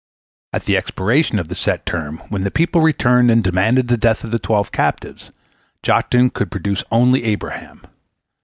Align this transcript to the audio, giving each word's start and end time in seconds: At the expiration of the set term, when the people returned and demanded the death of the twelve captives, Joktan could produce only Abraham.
At 0.51 0.65
the 0.65 0.77
expiration 0.77 1.37
of 1.37 1.47
the 1.47 1.53
set 1.53 1.85
term, 1.85 2.17
when 2.29 2.43
the 2.43 2.49
people 2.49 2.81
returned 2.81 3.29
and 3.29 3.43
demanded 3.43 3.87
the 3.87 3.97
death 3.99 4.23
of 4.23 4.31
the 4.31 4.39
twelve 4.39 4.71
captives, 4.71 5.31
Joktan 5.83 6.33
could 6.33 6.49
produce 6.49 6.83
only 6.91 7.23
Abraham. 7.23 7.83